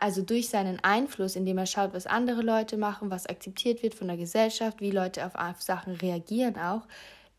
also 0.00 0.22
durch 0.22 0.48
seinen 0.48 0.82
Einfluss, 0.82 1.36
indem 1.36 1.58
er 1.58 1.66
schaut, 1.66 1.94
was 1.94 2.06
andere 2.06 2.42
Leute 2.42 2.76
machen, 2.76 3.10
was 3.10 3.26
akzeptiert 3.26 3.82
wird 3.82 3.94
von 3.94 4.08
der 4.08 4.16
Gesellschaft, 4.16 4.80
wie 4.80 4.90
Leute 4.90 5.24
auf, 5.24 5.62
Sachen 5.62 5.94
reagieren 5.94 6.58
auch, 6.58 6.82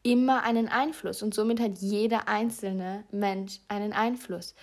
immer 0.02 0.44
einen 0.44 0.70
Einfluss. 0.70 1.22
Und 1.22 1.34
somit 1.34 1.60
hat 1.60 1.80
jeder 1.80 2.28
einzelne 2.30 3.04
Mensch 3.12 3.60
einen 3.68 3.92
Einfluss 3.92 4.56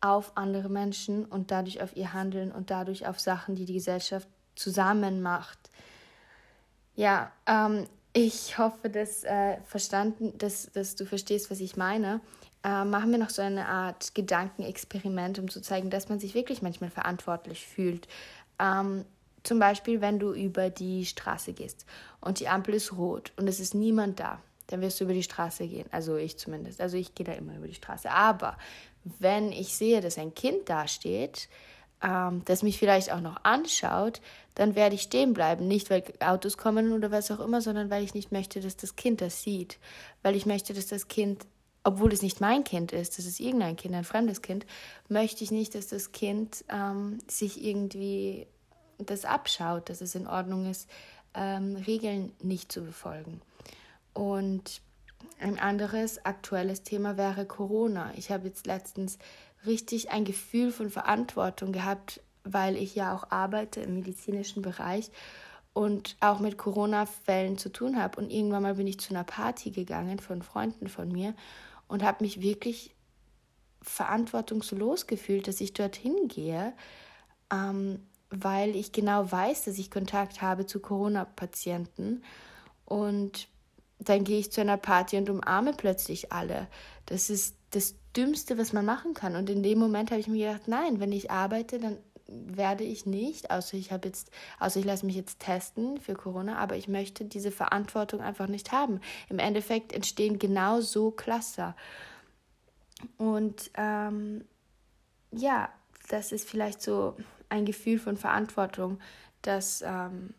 auf 0.00 0.36
andere 0.36 0.68
Menschen 0.68 1.24
und 1.24 1.50
dadurch 1.50 1.82
auf 1.82 1.96
ihr 1.96 2.12
Handeln 2.12 2.52
und 2.52 2.70
dadurch 2.70 3.06
auf 3.06 3.18
Sachen, 3.18 3.56
die 3.56 3.64
die 3.64 3.74
Gesellschaft 3.74 4.28
zusammen 4.54 5.20
macht. 5.20 5.58
Ja, 6.94 7.32
ähm, 7.46 7.88
ich 8.12 8.58
hoffe, 8.58 8.90
dass, 8.90 9.24
äh, 9.24 9.56
verstanden, 9.64 10.38
dass, 10.38 10.70
dass 10.72 10.94
du 10.94 11.04
verstehst, 11.04 11.50
was 11.50 11.58
ich 11.58 11.76
meine. 11.76 12.20
Äh, 12.64 12.84
machen 12.84 13.10
wir 13.10 13.18
noch 13.18 13.30
so 13.30 13.42
eine 13.42 13.68
Art 13.68 14.14
Gedankenexperiment, 14.14 15.38
um 15.38 15.48
zu 15.48 15.60
zeigen, 15.60 15.90
dass 15.90 16.08
man 16.08 16.18
sich 16.18 16.34
wirklich 16.34 16.62
manchmal 16.62 16.90
verantwortlich 16.90 17.66
fühlt. 17.66 18.08
Ähm, 18.58 19.04
zum 19.42 19.58
Beispiel, 19.58 20.00
wenn 20.00 20.18
du 20.18 20.32
über 20.32 20.70
die 20.70 21.04
Straße 21.04 21.52
gehst 21.52 21.84
und 22.20 22.40
die 22.40 22.48
Ampel 22.48 22.74
ist 22.74 22.94
rot 22.94 23.32
und 23.36 23.46
es 23.46 23.60
ist 23.60 23.74
niemand 23.74 24.18
da, 24.18 24.40
dann 24.68 24.80
wirst 24.80 24.98
du 24.98 25.04
über 25.04 25.12
die 25.12 25.22
Straße 25.22 25.68
gehen. 25.68 25.86
Also 25.92 26.16
ich 26.16 26.38
zumindest. 26.38 26.80
Also 26.80 26.96
ich 26.96 27.14
gehe 27.14 27.26
da 27.26 27.32
immer 27.32 27.54
über 27.54 27.68
die 27.68 27.74
Straße. 27.74 28.10
Aber 28.10 28.56
wenn 29.18 29.52
ich 29.52 29.76
sehe, 29.76 30.00
dass 30.00 30.16
ein 30.16 30.34
Kind 30.34 30.70
dasteht, 30.70 31.50
ähm, 32.02 32.40
das 32.46 32.62
mich 32.62 32.78
vielleicht 32.78 33.12
auch 33.12 33.20
noch 33.20 33.44
anschaut, 33.44 34.22
dann 34.54 34.74
werde 34.74 34.94
ich 34.94 35.02
stehen 35.02 35.34
bleiben. 35.34 35.68
Nicht, 35.68 35.90
weil 35.90 36.02
Autos 36.20 36.56
kommen 36.56 36.94
oder 36.94 37.10
was 37.10 37.30
auch 37.30 37.40
immer, 37.40 37.60
sondern 37.60 37.90
weil 37.90 38.04
ich 38.04 38.14
nicht 38.14 38.32
möchte, 38.32 38.60
dass 38.60 38.78
das 38.78 38.96
Kind 38.96 39.20
das 39.20 39.42
sieht. 39.42 39.78
Weil 40.22 40.34
ich 40.34 40.46
möchte, 40.46 40.72
dass 40.72 40.86
das 40.86 41.08
Kind, 41.08 41.44
obwohl 41.84 42.12
es 42.12 42.22
nicht 42.22 42.40
mein 42.40 42.64
Kind 42.64 42.92
ist, 42.92 43.18
das 43.18 43.26
ist 43.26 43.40
irgendein 43.40 43.76
Kind, 43.76 43.94
ein 43.94 44.04
fremdes 44.04 44.42
Kind, 44.42 44.66
möchte 45.08 45.44
ich 45.44 45.50
nicht, 45.50 45.74
dass 45.74 45.88
das 45.88 46.12
Kind 46.12 46.64
ähm, 46.70 47.18
sich 47.28 47.62
irgendwie 47.62 48.46
das 48.98 49.24
abschaut, 49.24 49.90
dass 49.90 50.00
es 50.00 50.14
in 50.14 50.26
Ordnung 50.26 50.70
ist, 50.70 50.88
ähm, 51.34 51.76
Regeln 51.76 52.32
nicht 52.40 52.72
zu 52.72 52.82
befolgen. 52.82 53.42
Und 54.14 54.80
ein 55.40 55.58
anderes 55.58 56.24
aktuelles 56.24 56.82
Thema 56.82 57.16
wäre 57.16 57.44
Corona. 57.44 58.12
Ich 58.16 58.30
habe 58.30 58.46
jetzt 58.46 58.66
letztens 58.66 59.18
richtig 59.66 60.10
ein 60.10 60.24
Gefühl 60.24 60.70
von 60.70 60.90
Verantwortung 60.90 61.72
gehabt, 61.72 62.20
weil 62.44 62.76
ich 62.76 62.94
ja 62.94 63.14
auch 63.14 63.30
arbeite 63.30 63.80
im 63.80 63.94
medizinischen 63.94 64.62
Bereich 64.62 65.10
und 65.72 66.16
auch 66.20 66.38
mit 66.38 66.56
Corona-Fällen 66.56 67.58
zu 67.58 67.70
tun 67.70 68.00
habe. 68.00 68.20
Und 68.20 68.30
irgendwann 68.30 68.62
mal 68.62 68.74
bin 68.74 68.86
ich 68.86 69.00
zu 69.00 69.12
einer 69.12 69.24
Party 69.24 69.70
gegangen 69.70 70.18
von 70.20 70.42
Freunden 70.42 70.88
von 70.88 71.10
mir 71.10 71.34
und 71.88 72.02
habe 72.02 72.24
mich 72.24 72.40
wirklich 72.40 72.94
verantwortungslos 73.82 75.06
gefühlt, 75.06 75.46
dass 75.46 75.60
ich 75.60 75.72
dorthin 75.72 76.28
gehe, 76.28 76.72
ähm, 77.52 78.00
weil 78.30 78.74
ich 78.74 78.92
genau 78.92 79.30
weiß, 79.30 79.64
dass 79.64 79.78
ich 79.78 79.90
Kontakt 79.90 80.42
habe 80.42 80.66
zu 80.66 80.80
Corona-Patienten. 80.80 82.22
Und 82.84 83.48
dann 83.98 84.24
gehe 84.24 84.38
ich 84.38 84.50
zu 84.50 84.60
einer 84.60 84.76
Party 84.76 85.16
und 85.16 85.30
umarme 85.30 85.72
plötzlich 85.72 86.32
alle. 86.32 86.66
Das 87.06 87.30
ist 87.30 87.56
das 87.70 87.94
Dümmste, 88.16 88.58
was 88.58 88.72
man 88.72 88.84
machen 88.84 89.14
kann. 89.14 89.36
Und 89.36 89.50
in 89.50 89.62
dem 89.62 89.78
Moment 89.78 90.10
habe 90.10 90.20
ich 90.20 90.28
mir 90.28 90.48
gedacht, 90.48 90.68
nein, 90.68 91.00
wenn 91.00 91.12
ich 91.12 91.30
arbeite, 91.30 91.78
dann 91.78 91.98
werde 92.26 92.84
ich 92.84 93.06
nicht, 93.06 93.50
außer 93.50 93.76
ich 93.76 93.92
habe 93.92 94.08
jetzt, 94.08 94.30
außer 94.58 94.80
ich 94.80 94.86
lasse 94.86 95.04
mich 95.06 95.16
jetzt 95.16 95.40
testen 95.40 96.00
für 96.00 96.14
Corona, 96.14 96.56
aber 96.56 96.76
ich 96.76 96.88
möchte 96.88 97.24
diese 97.24 97.50
Verantwortung 97.50 98.20
einfach 98.20 98.48
nicht 98.48 98.72
haben. 98.72 99.00
Im 99.28 99.38
Endeffekt 99.38 99.92
entstehen 99.92 100.38
genau 100.38 100.80
so 100.80 101.10
Cluster. 101.10 101.76
Und 103.18 103.70
ähm, 103.76 104.44
ja, 105.32 105.68
das 106.08 106.32
ist 106.32 106.48
vielleicht 106.48 106.82
so 106.82 107.16
ein 107.48 107.64
Gefühl 107.64 107.98
von 107.98 108.16
Verantwortung, 108.16 109.00
dass, 109.42 109.82
ähm, 109.82 110.34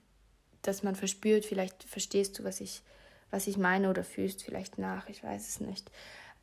dass 0.62 0.84
man 0.84 0.96
verspürt. 0.96 1.46
Vielleicht 1.46 1.84
verstehst 1.84 2.39
du, 2.39 2.44
was 2.44 2.62
ich, 2.62 2.82
was 3.30 3.48
ich 3.48 3.58
meine 3.58 3.89
oder 3.89 4.04
fühlst 4.04 4.44
vielleicht 4.44 4.77
nach. 4.77 5.08
Ich 5.10 5.24
weiß 5.24 5.48
es 5.48 5.60
nicht. 5.60 5.92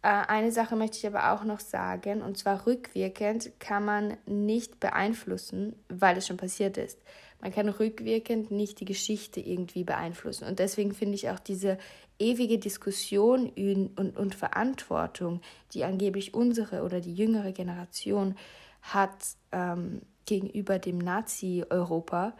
Äh, 0.03 0.09
eine 0.09 0.53
Sache 0.53 0.77
möchte 0.77 0.99
ich 0.99 1.07
aber 1.07 1.33
auch 1.33 1.45
noch 1.45 1.61
sagen, 1.61 2.23
und 2.23 2.37
zwar 2.37 2.67
rückwirkend 2.67 3.53
kann 3.61 3.85
man 3.85 4.17
nicht 4.27 4.81
beeinflussen, 4.81 5.77
weil 5.89 6.17
es 6.17 6.27
schon 6.27 6.37
passiert 6.37 6.77
ist. 6.77 7.01
Man 7.41 7.53
kann 7.53 7.69
rückwirkend 7.69 8.51
nicht 8.51 8.81
die 8.81 8.85
Geschichte 8.85 9.41
irgendwie 9.41 9.85
beeinflussen. 9.85 10.47
Und 10.47 10.59
deswegen 10.59 10.93
finde 10.93 11.15
ich 11.15 11.29
auch 11.31 11.41
diese 11.41 11.79
ewige 12.19 12.59
Diskussion 12.59 13.51
und, 13.51 14.17
und 14.17 14.35
Verantwortung, 14.35 15.41
die 15.73 15.83
angeblich 15.85 16.35
unsere 16.35 16.83
oder 16.83 17.01
die 17.01 17.15
jüngere 17.15 17.53
Generation 17.53 18.37
hat 18.83 19.17
ähm, 19.51 20.03
gegenüber 20.25 20.79
dem 20.79 20.99
Nazi-Europa, 20.99 22.37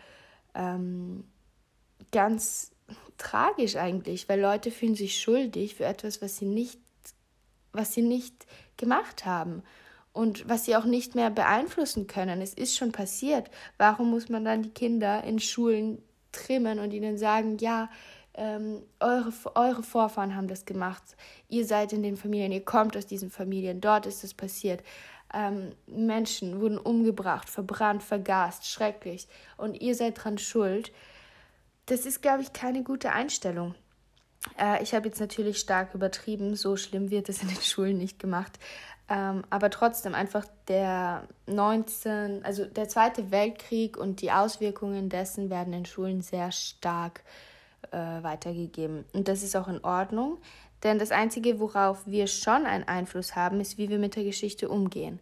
ähm, 0.55 1.25
ganz 2.13 2.71
tragisch 3.19 3.77
eigentlich, 3.77 4.29
weil 4.29 4.41
Leute 4.41 4.71
fühlen 4.71 4.95
sich 4.95 5.21
schuldig 5.21 5.75
für 5.75 5.85
etwas, 5.85 6.23
was 6.23 6.37
sie 6.37 6.47
nicht 6.47 6.79
was 7.73 7.93
sie 7.95 8.03
nicht 8.03 8.47
gemacht 8.77 9.25
haben 9.25 9.63
und 10.13 10.49
was 10.49 10.65
sie 10.65 10.77
auch 10.77 10.85
nicht 10.85 11.15
mehr 11.15 11.31
beeinflussen 11.31 12.07
können. 12.07 12.41
Es 12.41 12.55
ist 12.55 12.77
schon 12.77 12.93
passiert. 12.93 13.51
Warum 13.79 14.11
muss 14.11 14.29
man 14.29 14.45
dann 14.45 14.63
die 14.63 14.71
Kinder 14.71 15.25
in 15.25 15.39
Schulen 15.39 16.03
trimmen 16.33 16.79
und 16.79 16.93
ihnen 16.93 17.19
sagen, 17.19 17.59
ja, 17.59 17.89
ähm, 18.35 18.83
eure, 19.01 19.33
eure 19.55 19.83
Vorfahren 19.83 20.35
haben 20.35 20.49
das 20.49 20.65
gemacht, 20.65 21.03
ihr 21.49 21.67
seid 21.67 21.93
in 21.93 22.03
den 22.03 22.17
Familien, 22.17 22.53
ihr 22.53 22.65
kommt 22.65 22.97
aus 22.97 23.07
diesen 23.07 23.31
Familien, 23.31 23.81
dort 23.81 24.07
ist 24.07 24.25
es 24.25 24.33
passiert. 24.33 24.83
Ähm, 25.35 25.73
Menschen 25.87 26.61
wurden 26.61 26.79
umgebracht, 26.79 27.49
verbrannt, 27.49 28.03
vergast, 28.03 28.67
schrecklich 28.67 29.29
und 29.57 29.81
ihr 29.81 29.95
seid 29.95 30.23
dran 30.23 30.39
schuld. 30.39 30.93
Das 31.87 32.07
ist, 32.07 32.23
glaube 32.23 32.43
ich, 32.43 32.53
keine 32.53 32.83
gute 32.83 33.13
Einstellung. 33.13 33.75
Äh, 34.59 34.83
ich 34.83 34.95
habe 34.95 35.09
jetzt 35.09 35.21
natürlich 35.21 35.59
stark 35.59 35.95
übertrieben, 35.95 36.55
so 36.55 36.77
schlimm 36.77 37.11
wird 37.11 37.29
es 37.29 37.43
in 37.43 37.49
den 37.49 37.61
Schulen 37.63 37.99
nicht 37.99 38.19
gemacht. 38.19 38.59
Ähm, 39.09 39.43
aber 39.51 39.71
trotzdem 39.71 40.15
einfach 40.15 40.47
der 40.69 41.27
19, 41.47 42.45
also 42.45 42.65
der 42.65 42.89
Zweite 42.89 43.31
Weltkrieg 43.31 43.97
und 43.97 44.23
die 44.23 44.31
Auswirkungen 44.31 45.09
dessen 45.09 45.51
werden 45.51 45.73
in 45.73 45.85
Schulen 45.85 46.23
sehr 46.23 46.53
stark 46.53 47.23
äh, 47.91 47.97
weitergegeben. 47.97 49.05
Und 49.13 49.29
das 49.29 49.43
ist 49.43 49.57
auch 49.57 49.69
in 49.69 49.83
Ordnung, 49.85 50.39
denn 50.83 50.99
das 50.99 51.11
Einzige, 51.11 51.61
worauf 51.61 52.07
wir 52.07 52.27
schon 52.27 52.65
einen 52.65 52.85
Einfluss 52.85 53.37
haben, 53.37 53.61
ist, 53.61 53.77
wie 53.77 53.89
wir 53.89 53.99
mit 53.99 54.17
der 54.17 54.25
Geschichte 54.25 54.69
umgehen. 54.69 55.21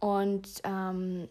Und 0.00 0.48
ähm, 0.64 1.28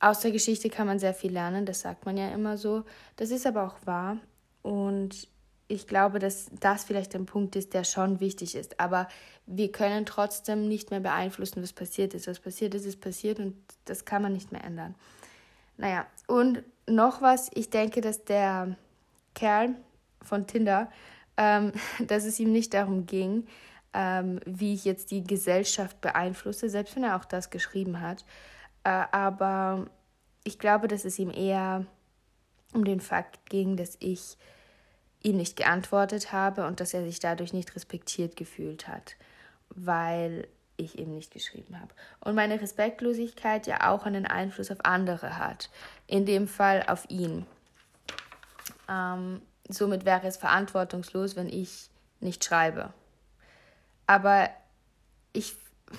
aus 0.00 0.20
der 0.20 0.32
Geschichte 0.32 0.68
kann 0.68 0.86
man 0.86 0.98
sehr 0.98 1.14
viel 1.14 1.32
lernen, 1.32 1.66
das 1.66 1.80
sagt 1.80 2.06
man 2.06 2.16
ja 2.16 2.28
immer 2.28 2.56
so. 2.56 2.84
Das 3.16 3.30
ist 3.30 3.46
aber 3.46 3.66
auch 3.66 3.86
wahr. 3.86 4.18
Und 4.62 5.28
ich 5.66 5.86
glaube, 5.86 6.18
dass 6.18 6.50
das 6.60 6.84
vielleicht 6.84 7.14
ein 7.14 7.26
Punkt 7.26 7.56
ist, 7.56 7.74
der 7.74 7.84
schon 7.84 8.20
wichtig 8.20 8.54
ist. 8.54 8.80
Aber 8.80 9.08
wir 9.46 9.72
können 9.72 10.04
trotzdem 10.06 10.68
nicht 10.68 10.90
mehr 10.90 11.00
beeinflussen, 11.00 11.62
was 11.62 11.72
passiert 11.72 12.14
ist. 12.14 12.26
Was 12.26 12.40
passiert 12.40 12.74
ist, 12.74 12.84
ist 12.84 13.00
passiert 13.00 13.38
und 13.38 13.56
das 13.86 14.04
kann 14.04 14.22
man 14.22 14.32
nicht 14.32 14.52
mehr 14.52 14.64
ändern. 14.64 14.94
Naja, 15.76 16.06
und 16.26 16.62
noch 16.86 17.22
was, 17.22 17.50
ich 17.54 17.70
denke, 17.70 18.00
dass 18.00 18.24
der 18.24 18.76
Kerl 19.34 19.74
von 20.22 20.46
Tinder, 20.46 20.90
ähm, 21.36 21.72
dass 22.06 22.24
es 22.24 22.38
ihm 22.38 22.52
nicht 22.52 22.74
darum 22.74 23.06
ging, 23.06 23.46
ähm, 23.94 24.40
wie 24.44 24.74
ich 24.74 24.84
jetzt 24.84 25.10
die 25.10 25.24
Gesellschaft 25.24 26.00
beeinflusse, 26.00 26.68
selbst 26.68 26.96
wenn 26.96 27.04
er 27.04 27.16
auch 27.16 27.24
das 27.24 27.50
geschrieben 27.50 28.00
hat. 28.00 28.24
Äh, 28.84 29.04
aber 29.12 29.86
ich 30.42 30.58
glaube, 30.58 30.88
dass 30.88 31.04
es 31.04 31.18
ihm 31.18 31.30
eher 31.30 31.86
um 32.74 32.84
den 32.84 33.00
Fakt 33.00 33.48
ging, 33.48 33.76
dass 33.76 33.96
ich 34.00 34.36
ihm 35.24 35.36
nicht 35.36 35.56
geantwortet 35.56 36.32
habe 36.32 36.66
und 36.66 36.78
dass 36.78 36.94
er 36.94 37.02
sich 37.02 37.18
dadurch 37.18 37.52
nicht 37.52 37.74
respektiert 37.74 38.36
gefühlt 38.36 38.86
hat, 38.86 39.16
weil 39.70 40.46
ich 40.76 40.98
ihm 40.98 41.14
nicht 41.14 41.32
geschrieben 41.32 41.80
habe. 41.80 41.92
Und 42.20 42.34
meine 42.34 42.60
Respektlosigkeit 42.60 43.66
ja 43.66 43.90
auch 43.90 44.06
einen 44.06 44.26
Einfluss 44.26 44.70
auf 44.70 44.84
andere 44.84 45.38
hat. 45.38 45.70
in 46.06 46.26
dem 46.26 46.46
Fall 46.46 46.84
auf 46.86 47.08
ihn. 47.08 47.46
Ähm, 48.88 49.40
somit 49.68 50.04
wäre 50.04 50.26
es 50.26 50.36
verantwortungslos, 50.36 51.34
wenn 51.34 51.48
ich 51.48 51.88
nicht 52.20 52.44
schreibe. 52.44 52.92
Aber 54.06 54.50
ich 55.32 55.56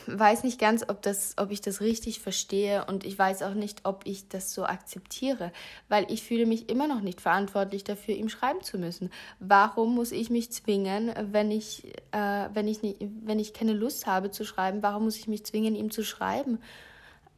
weiß 0.08 0.44
nicht 0.44 0.60
ganz, 0.60 0.84
ob, 0.88 1.01
das, 1.01 1.36
ob 1.38 1.51
ich 1.51 1.62
das 1.62 1.82
richtig 1.82 2.20
verstehe 2.20 2.86
und 2.86 3.06
ich 3.06 3.18
weiß 3.18 3.44
auch 3.44 3.54
nicht, 3.54 3.82
ob 3.84 4.01
ich 4.06 4.27
das 4.27 4.54
so 4.54 4.65
akzeptiere, 4.65 5.51
weil 5.89 6.12
ich 6.12 6.24
fühle 6.24 6.46
mich 6.46 6.70
immer 6.70 6.88
noch 6.88 7.01
nicht 7.01 7.22
verantwortlich 7.22 7.84
dafür, 7.84 8.15
ihm 8.15 8.30
schreiben 8.30 8.62
zu 8.62 8.77
müssen. 8.77 9.12
Warum 9.39 9.96
muss 9.96 10.12
ich 10.12 10.30
mich 10.30 10.51
zwingen, 10.51 11.13
wenn 11.32 11.51
ich, 11.51 11.94
äh, 12.12 12.50
wenn 12.54 12.68
ich, 12.68 12.82
nicht, 12.82 12.98
wenn 13.24 13.39
ich 13.39 13.54
keine 13.54 13.74
Lust 13.74 14.08
habe 14.08 14.32
zu 14.32 14.44
schreiben, 14.44 14.82
warum 14.82 15.04
muss 15.04 15.18
ich 15.18 15.27
mich 15.27 15.46
zwingen, 15.46 15.75
ihm 15.75 15.92
zu 15.92 16.04
schreiben? 16.04 16.60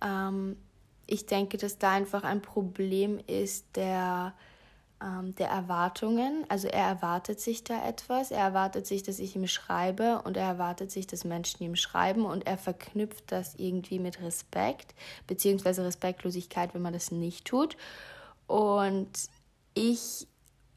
Ähm, 0.04 0.58
ich 1.06 1.26
denke, 1.26 1.58
dass 1.58 1.78
da 1.78 1.92
einfach 1.92 2.24
ein 2.24 2.42
Problem 2.42 3.20
ist 3.28 3.76
der 3.76 4.34
ähm, 5.04 5.36
der 5.36 5.50
Erwartungen. 5.50 6.46
Also 6.50 6.68
er 6.68 6.86
erwartet 6.88 7.40
sich 7.40 7.64
da 7.64 7.88
etwas, 7.88 8.32
er 8.32 8.40
erwartet 8.40 8.88
sich, 8.88 9.04
dass 9.04 9.20
ich 9.20 9.36
ihm 9.36 9.48
schreibe 9.48 10.22
und 10.24 10.38
er 10.38 10.48
erwartet 10.48 10.92
sich, 10.92 11.08
dass 11.08 11.24
Menschen 11.24 11.64
ihm 11.64 11.76
schreiben 11.76 12.26
und 12.26 12.48
er 12.48 12.58
verknüpft 12.58 13.32
das 13.32 13.56
irgendwie 13.56 14.00
mit 14.00 14.22
Respekt, 14.22 14.96
beziehungsweise 15.28 15.84
Respektlosigkeit, 15.84 16.74
wenn 16.74 16.82
man 16.82 16.94
das 16.94 17.12
nicht 17.12 17.46
tut. 17.46 17.78
Und 18.48 19.12
ich 19.74 20.28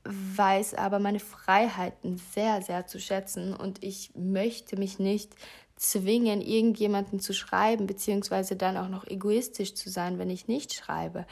weiß 0.05 0.75
aber 0.75 0.99
meine 0.99 1.21
Freiheiten 1.21 2.19
sehr, 2.33 2.63
sehr 2.63 2.87
zu 2.87 3.01
schätzen 3.01 3.55
und 3.55 3.83
ich 3.83 4.13
möchte 4.15 4.77
mich 4.77 4.99
nicht 4.99 5.35
zwingen, 5.77 6.43
irgendjemanden 6.43 7.21
zu 7.21 7.33
schreiben, 7.33 7.87
beziehungsweise 7.87 8.57
dann 8.57 8.77
auch 8.77 8.89
noch 8.89 9.07
egoistisch 9.07 9.75
zu 9.75 9.89
sein, 9.89 10.19
wenn 10.19 10.29
ich 10.29 10.47
nicht 10.47 10.75
schreibe. 10.75 11.27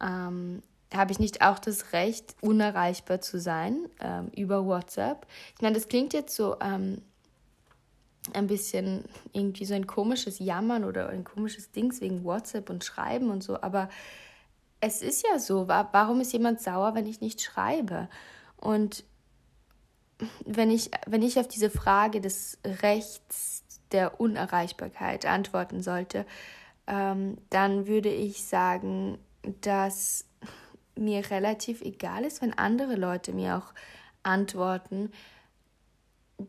Ähm, 0.00 0.62
habe 0.94 1.12
ich 1.12 1.18
nicht 1.18 1.42
auch 1.42 1.58
das 1.58 1.92
Recht, 1.92 2.34
unerreichbar 2.40 3.20
zu 3.20 3.38
sein 3.38 3.88
ähm, 4.00 4.30
über 4.34 4.64
WhatsApp? 4.64 5.26
Ich 5.54 5.62
meine, 5.62 5.74
das 5.74 5.88
klingt 5.88 6.12
jetzt 6.14 6.34
so 6.34 6.56
ähm, 6.60 7.02
ein 8.32 8.46
bisschen 8.46 9.04
irgendwie 9.32 9.64
so 9.64 9.74
ein 9.74 9.86
komisches 9.86 10.38
Jammern 10.38 10.84
oder 10.84 11.08
ein 11.10 11.24
komisches 11.24 11.70
Dings 11.70 12.00
wegen 12.00 12.24
WhatsApp 12.24 12.70
und 12.70 12.84
Schreiben 12.84 13.30
und 13.30 13.42
so, 13.42 13.60
aber 13.60 13.88
es 14.80 15.02
ist 15.02 15.26
ja 15.26 15.38
so. 15.38 15.66
Warum 15.68 16.20
ist 16.20 16.32
jemand 16.32 16.60
sauer, 16.60 16.94
wenn 16.94 17.06
ich 17.06 17.20
nicht 17.20 17.42
schreibe? 17.42 18.08
Und 18.56 19.04
wenn 20.44 20.70
ich, 20.70 20.90
wenn 21.06 21.22
ich 21.22 21.38
auf 21.38 21.48
diese 21.48 21.70
Frage 21.70 22.20
des 22.20 22.58
Rechts 22.64 23.64
der 23.92 24.20
Unerreichbarkeit 24.20 25.26
antworten 25.26 25.82
sollte, 25.82 26.26
ähm, 26.86 27.38
dann 27.50 27.86
würde 27.86 28.10
ich 28.10 28.44
sagen, 28.44 29.18
dass 29.60 30.24
mir 30.98 31.30
relativ 31.30 31.80
egal 31.82 32.24
ist, 32.24 32.42
wenn 32.42 32.52
andere 32.52 32.96
Leute 32.96 33.32
mir 33.32 33.56
auch 33.56 33.74
antworten. 34.22 35.10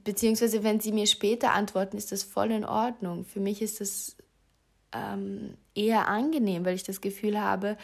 Beziehungsweise 0.03 0.63
wenn 0.63 0.79
sie 0.79 0.91
mir 0.91 1.07
später 1.07 1.53
antworten, 1.53 1.97
ist 1.97 2.11
das 2.11 2.23
voll 2.23 2.51
in 2.51 2.65
Ordnung. 2.65 3.25
Für 3.25 3.39
mich 3.39 3.61
ist 3.61 3.81
das 3.81 4.17
ähm, 4.93 5.55
eher 5.75 6.07
angenehm, 6.07 6.65
weil 6.65 6.75
ich 6.75 6.83
das 6.83 7.01
Gefühl 7.01 7.39
habe, 7.39 7.77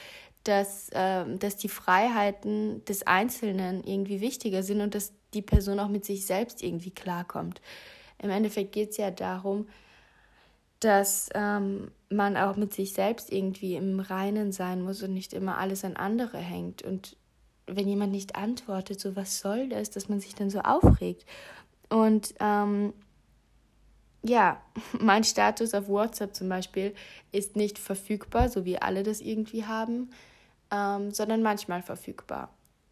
dass, 0.44 0.90
ähm, 0.94 1.40
dass 1.40 1.58
die 1.58 1.70
Freiheiten 1.70 2.86
des 2.86 3.08
Einzelnen 3.08 3.84
irgendwie 3.84 4.22
wichtiger 4.22 4.64
sind 4.64 4.82
und 4.82 4.94
dass 4.96 5.14
die 5.34 5.42
Person 5.42 5.80
auch 5.80 5.88
mit 5.88 6.06
sich 6.06 6.26
selbst 6.26 6.64
irgendwie 6.64 6.92
klarkommt. 6.92 7.62
Im 8.22 8.30
Endeffekt 8.30 8.72
geht 8.72 8.92
es 8.92 8.98
ja 8.98 9.12
darum, 9.12 9.68
dass 10.80 11.30
ähm, 11.34 11.92
man 12.10 12.38
auch 12.38 12.56
mit 12.56 12.74
sich 12.74 12.94
selbst 12.94 13.32
irgendwie 13.32 13.76
im 13.76 14.00
Reinen 14.00 14.52
sein 14.52 14.82
muss 14.82 15.02
und 15.04 15.14
nicht 15.14 15.34
immer 15.34 15.58
alles 15.58 15.84
an 15.84 15.96
andere 15.96 16.38
hängt. 16.38 16.82
Und 16.84 17.18
wenn 17.68 17.88
jemand 17.88 18.12
nicht 18.12 18.36
antwortet, 18.36 19.00
so 19.00 19.16
was 19.16 19.40
soll 19.40 19.70
das, 19.70 19.90
dass 19.90 20.10
man 20.10 20.20
sich 20.20 20.36
dann 20.36 20.50
so 20.50 20.60
aufregt. 20.60 21.26
Und 21.90 22.34
ähm, 22.40 22.94
ja, 24.24 24.62
mein 25.00 25.24
Status 25.24 25.74
auf 25.74 25.88
WhatsApp 25.88 26.36
zum 26.36 26.50
Beispiel 26.50 26.94
ist 27.32 27.56
nicht 27.56 27.80
verfügbar, 27.80 28.50
so 28.50 28.66
wie 28.66 28.82
alle 28.82 29.04
das 29.04 29.22
irgendwie 29.22 29.66
haben, 29.66 30.10
ähm, 30.72 31.12
sondern 31.12 31.42
manchmal 31.42 31.82
verfügbar. 31.82 32.50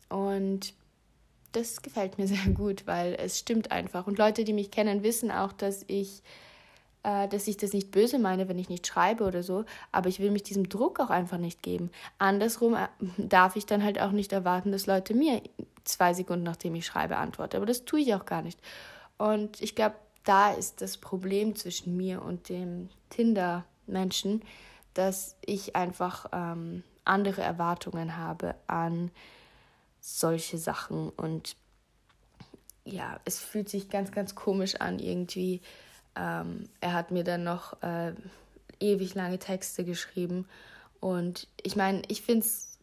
Und 0.10 0.73
das 1.51 1.81
gefällt 1.81 2.17
mir 2.17 2.27
sehr 2.27 2.51
gut, 2.53 2.88
weil 2.88 3.15
es 3.15 3.39
stimmt 3.39 3.71
einfach. 3.71 4.08
Und 4.08 4.17
Leute, 4.17 4.43
die 4.43 4.53
mich 4.53 4.71
kennen, 4.71 5.03
wissen 5.03 5.31
auch, 5.31 5.53
dass 5.53 5.84
ich 5.88 6.23
äh, 7.03 7.27
dass 7.27 7.47
ich 7.47 7.57
das 7.57 7.73
nicht 7.73 7.91
böse 7.91 8.19
meine, 8.19 8.47
wenn 8.47 8.59
ich 8.59 8.69
nicht 8.69 8.87
schreibe 8.87 9.25
oder 9.25 9.43
so, 9.43 9.65
aber 9.91 10.09
ich 10.09 10.19
will 10.19 10.31
mich 10.31 10.43
diesem 10.43 10.69
Druck 10.69 10.99
auch 10.99 11.09
einfach 11.09 11.37
nicht 11.37 11.61
geben. 11.61 11.91
Andersrum 12.17 12.75
äh, 12.75 12.87
darf 13.17 13.55
ich 13.55 13.65
dann 13.65 13.83
halt 13.83 13.99
auch 13.99 14.11
nicht 14.11 14.31
erwarten, 14.31 14.71
dass 14.71 14.87
Leute 14.87 15.13
mir 15.13 15.41
zwei 15.83 16.13
Sekunden 16.13 16.43
nachdem 16.43 16.75
ich 16.75 16.85
schreibe 16.85 17.17
antworten, 17.17 17.57
aber 17.57 17.65
das 17.65 17.85
tue 17.85 17.99
ich 17.99 18.13
auch 18.15 18.25
gar 18.25 18.41
nicht. 18.41 18.59
Und 19.17 19.61
ich 19.61 19.75
glaube, 19.75 19.95
da 20.23 20.51
ist 20.51 20.81
das 20.81 20.97
Problem 20.97 21.55
zwischen 21.55 21.97
mir 21.97 22.21
und 22.21 22.49
dem 22.49 22.89
Tinder-Menschen, 23.09 24.41
dass 24.93 25.35
ich 25.45 25.75
einfach 25.75 26.27
ähm, 26.31 26.83
andere 27.03 27.41
Erwartungen 27.41 28.17
habe 28.17 28.55
an 28.67 29.11
solche 29.99 30.57
Sachen 30.57 31.09
und 31.09 31.55
ja, 32.85 33.19
es 33.23 33.39
fühlt 33.39 33.69
sich 33.69 33.89
ganz, 33.89 34.11
ganz 34.11 34.35
komisch 34.35 34.75
an, 34.75 34.99
irgendwie 34.99 35.61
ähm, 36.15 36.69
er 36.82 36.93
hat 36.93 37.12
mir 37.12 37.23
dann 37.23 37.43
noch 37.43 37.82
äh, 37.82 38.13
ewig 38.80 39.15
lange 39.15 39.39
Texte 39.39 39.84
geschrieben. 39.84 40.47
Und 40.99 41.47
ich 41.62 41.76
meine, 41.76 42.02
ich 42.08 42.21
finde 42.21 42.45
es, 42.45 42.80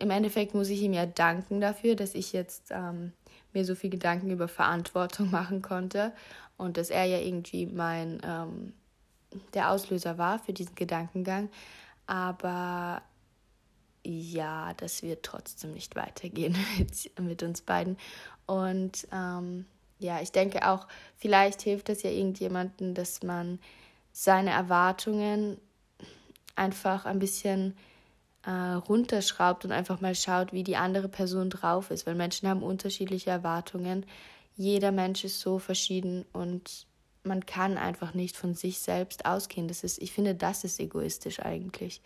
im 0.00 0.10
Endeffekt 0.10 0.54
muss 0.54 0.68
ich 0.68 0.82
ihm 0.82 0.92
ja 0.92 1.06
danken 1.06 1.60
dafür, 1.60 1.96
dass 1.96 2.14
ich 2.14 2.32
jetzt 2.32 2.70
ähm, 2.70 3.12
mir 3.52 3.64
so 3.64 3.74
viel 3.74 3.90
Gedanken 3.90 4.30
über 4.30 4.48
Verantwortung 4.48 5.30
machen 5.32 5.62
konnte 5.62 6.12
und 6.56 6.76
dass 6.76 6.90
er 6.90 7.04
ja 7.04 7.18
irgendwie 7.18 7.66
mein, 7.66 8.20
ähm, 8.24 8.72
der 9.54 9.70
Auslöser 9.70 10.18
war 10.18 10.38
für 10.38 10.52
diesen 10.52 10.74
Gedankengang. 10.74 11.50
Aber 12.06 13.02
ja, 14.04 14.72
das 14.74 15.02
wird 15.02 15.22
trotzdem 15.22 15.74
nicht 15.74 15.96
weitergehen 15.96 16.56
mit, 16.78 17.20
mit 17.20 17.42
uns 17.42 17.60
beiden. 17.62 17.96
Und 18.46 19.06
ähm, 19.12 19.66
ja, 19.98 20.20
ich 20.20 20.32
denke 20.32 20.68
auch, 20.68 20.86
vielleicht 21.16 21.62
hilft 21.62 21.88
es 21.88 22.02
ja 22.02 22.10
irgendjemandem, 22.10 22.94
dass 22.94 23.22
man 23.22 23.58
seine 24.12 24.50
Erwartungen 24.50 25.58
einfach 26.54 27.04
ein 27.04 27.18
bisschen 27.18 27.76
äh, 28.44 28.50
runterschraubt 28.50 29.64
und 29.64 29.72
einfach 29.72 30.00
mal 30.00 30.14
schaut, 30.14 30.52
wie 30.52 30.64
die 30.64 30.76
andere 30.76 31.08
Person 31.08 31.50
drauf 31.50 31.90
ist, 31.90 32.06
weil 32.06 32.14
Menschen 32.14 32.48
haben 32.48 32.62
unterschiedliche 32.62 33.30
Erwartungen. 33.30 34.06
Jeder 34.56 34.92
Mensch 34.92 35.24
ist 35.24 35.40
so 35.40 35.58
verschieden 35.58 36.24
und 36.32 36.86
man 37.24 37.46
kann 37.46 37.76
einfach 37.76 38.14
nicht 38.14 38.36
von 38.36 38.54
sich 38.54 38.78
selbst 38.78 39.26
ausgehen. 39.26 39.68
Das 39.68 39.84
ist, 39.84 40.00
ich 40.00 40.12
finde, 40.12 40.34
das 40.34 40.64
ist 40.64 40.80
egoistisch 40.80 41.40
eigentlich. 41.40 42.00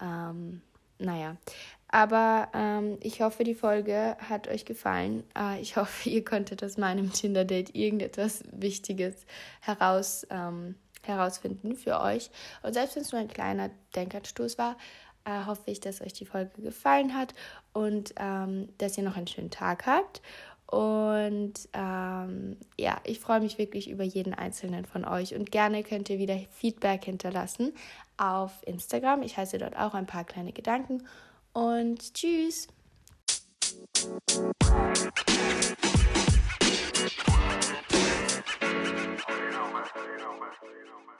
Ähm, 0.00 0.62
naja, 0.98 1.36
aber 1.88 2.48
ähm, 2.52 2.98
ich 3.00 3.22
hoffe, 3.22 3.44
die 3.44 3.54
Folge 3.54 4.16
hat 4.28 4.46
euch 4.48 4.64
gefallen. 4.64 5.24
Äh, 5.36 5.60
ich 5.60 5.76
hoffe, 5.76 6.08
ihr 6.08 6.24
konntet 6.24 6.62
aus 6.62 6.76
meinem 6.76 7.12
Tinder-Date 7.12 7.74
irgendetwas 7.74 8.44
Wichtiges 8.52 9.14
heraus, 9.60 10.26
ähm, 10.30 10.76
herausfinden 11.02 11.74
für 11.74 12.00
euch. 12.00 12.30
Und 12.62 12.74
selbst 12.74 12.96
wenn 12.96 13.02
es 13.02 13.12
nur 13.12 13.20
ein 13.20 13.28
kleiner 13.28 13.70
Denkanstoß 13.96 14.58
war, 14.58 14.76
äh, 15.24 15.46
hoffe 15.46 15.70
ich, 15.70 15.80
dass 15.80 16.02
euch 16.02 16.12
die 16.12 16.26
Folge 16.26 16.60
gefallen 16.60 17.16
hat 17.16 17.34
und 17.72 18.14
ähm, 18.16 18.68
dass 18.78 18.98
ihr 18.98 19.04
noch 19.04 19.16
einen 19.16 19.26
schönen 19.26 19.50
Tag 19.50 19.86
habt. 19.86 20.20
Und 20.66 21.54
ähm, 21.72 22.58
ja, 22.78 23.00
ich 23.04 23.20
freue 23.20 23.40
mich 23.40 23.56
wirklich 23.56 23.88
über 23.88 24.04
jeden 24.04 24.34
einzelnen 24.34 24.84
von 24.84 25.06
euch. 25.06 25.34
Und 25.34 25.50
gerne 25.50 25.82
könnt 25.82 26.10
ihr 26.10 26.18
wieder 26.18 26.38
Feedback 26.50 27.06
hinterlassen 27.06 27.72
auf 28.18 28.52
Instagram. 28.66 29.22
Ich 29.22 29.38
heiße 29.38 29.56
dort 29.56 29.78
auch 29.78 29.94
ein 29.94 30.04
paar 30.04 30.24
kleine 30.24 30.52
Gedanken 30.52 31.04
und 31.58 32.14
tschüss. 32.14 32.68
you 39.18 39.50
know, 39.50 41.00
man. 41.06 41.18